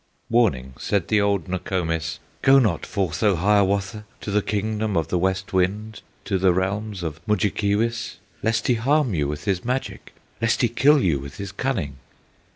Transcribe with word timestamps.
Warning 0.31 0.73
said 0.79 1.09
the 1.09 1.21
old 1.21 1.47
Nokomis, 1.47 2.17
"Go 2.41 2.57
not 2.57 2.87
forth, 2.87 3.21
O 3.21 3.35
Hiawatha! 3.35 4.03
To 4.21 4.31
the 4.31 4.41
kingdom 4.41 4.97
of 4.97 5.09
the 5.09 5.19
West 5.19 5.53
Wind, 5.53 6.01
To 6.25 6.39
the 6.39 6.51
realms 6.55 7.03
of 7.03 7.21
Mudjekeewis, 7.27 8.15
Lest 8.41 8.65
he 8.65 8.73
harm 8.73 9.13
you 9.13 9.27
with 9.27 9.43
his 9.45 9.63
magic, 9.63 10.15
Lest 10.41 10.63
he 10.63 10.69
kill 10.69 10.99
you 10.99 11.19
with 11.19 11.37
his 11.37 11.51
cunning!" 11.51 11.97